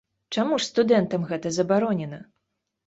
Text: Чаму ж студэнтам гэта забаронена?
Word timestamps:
Чаму 0.35 0.57
ж 0.61 0.67
студэнтам 0.69 1.29
гэта 1.31 1.53
забаронена? 1.59 2.25